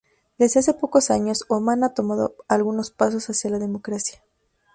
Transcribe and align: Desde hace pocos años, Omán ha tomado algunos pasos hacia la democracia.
Desde 0.39 0.59
hace 0.61 0.73
pocos 0.73 1.11
años, 1.11 1.45
Omán 1.47 1.83
ha 1.83 1.93
tomado 1.93 2.35
algunos 2.47 2.89
pasos 2.89 3.27
hacia 3.29 3.51
la 3.51 3.59
democracia. 3.59 4.23